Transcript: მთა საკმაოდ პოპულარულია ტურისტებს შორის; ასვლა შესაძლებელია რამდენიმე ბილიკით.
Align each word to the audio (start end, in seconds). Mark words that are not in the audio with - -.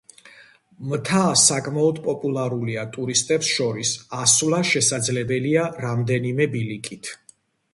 მთა 0.91 1.19
საკმაოდ 1.41 1.99
პოპულარულია 2.07 2.85
ტურისტებს 2.95 3.51
შორის; 3.59 3.91
ასვლა 4.23 4.63
შესაძლებელია 4.71 5.67
რამდენიმე 5.87 6.49
ბილიკით. 6.57 7.13